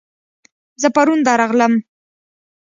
[0.81, 1.73] زه پرون درغلم